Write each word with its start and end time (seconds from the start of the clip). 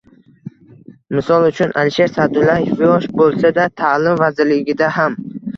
Misol 1.15 1.45
uchun, 1.49 1.75
Alisher 1.83 2.09
Sa’dullayev 2.15 2.83
yosh 2.87 3.07
bo‘lsa-da, 3.21 3.69
Ta’lim 3.83 4.21
vazirligida 4.25 4.91
ham 5.01 5.21